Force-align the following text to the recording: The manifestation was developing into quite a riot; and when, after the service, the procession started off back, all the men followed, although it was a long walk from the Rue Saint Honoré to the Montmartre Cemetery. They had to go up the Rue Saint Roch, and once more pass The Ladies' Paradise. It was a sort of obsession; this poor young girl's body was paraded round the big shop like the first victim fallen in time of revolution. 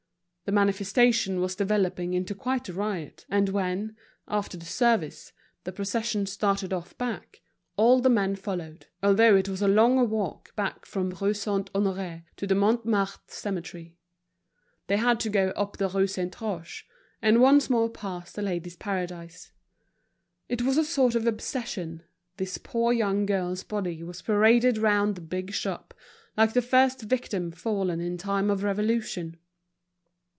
The 0.43 0.55
manifestation 0.55 1.39
was 1.39 1.55
developing 1.55 2.13
into 2.13 2.35
quite 2.35 2.67
a 2.67 2.73
riot; 2.73 3.25
and 3.29 3.47
when, 3.47 3.95
after 4.27 4.57
the 4.57 4.65
service, 4.65 5.31
the 5.63 5.71
procession 5.71 6.25
started 6.25 6.73
off 6.73 6.97
back, 6.97 7.39
all 7.77 8.01
the 8.01 8.09
men 8.09 8.35
followed, 8.35 8.87
although 9.01 9.37
it 9.37 9.47
was 9.47 9.61
a 9.61 9.67
long 9.69 10.09
walk 10.09 10.51
from 10.83 11.09
the 11.09 11.15
Rue 11.15 11.33
Saint 11.33 11.71
Honoré 11.71 12.23
to 12.35 12.45
the 12.45 12.55
Montmartre 12.55 13.21
Cemetery. 13.27 13.95
They 14.87 14.97
had 14.97 15.21
to 15.21 15.29
go 15.29 15.51
up 15.51 15.77
the 15.77 15.87
Rue 15.87 16.05
Saint 16.05 16.41
Roch, 16.41 16.83
and 17.21 17.39
once 17.39 17.69
more 17.69 17.89
pass 17.89 18.33
The 18.33 18.41
Ladies' 18.41 18.75
Paradise. 18.75 19.53
It 20.49 20.63
was 20.63 20.77
a 20.77 20.83
sort 20.83 21.15
of 21.15 21.25
obsession; 21.25 22.03
this 22.35 22.57
poor 22.57 22.91
young 22.91 23.25
girl's 23.25 23.63
body 23.63 24.03
was 24.03 24.21
paraded 24.21 24.77
round 24.77 25.15
the 25.15 25.21
big 25.21 25.53
shop 25.53 25.93
like 26.35 26.51
the 26.51 26.61
first 26.61 27.03
victim 27.03 27.51
fallen 27.53 28.01
in 28.01 28.17
time 28.17 28.49
of 28.49 28.63
revolution. 28.63 29.37